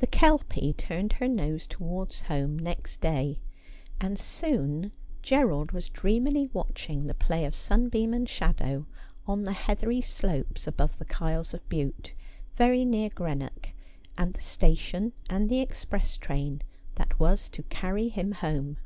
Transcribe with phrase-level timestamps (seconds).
[0.00, 3.40] The Kelpie turned her nose towards home next day;
[3.98, 4.92] and soon
[5.22, 8.84] Gerald was dreamily watching the play of sunbeam and shadow
[9.26, 12.12] on the heathery slopes above the Kyles of Bute,
[12.56, 13.70] very near Greenock,
[14.18, 16.60] and the station and the express train
[16.96, 18.76] that was to carry him home.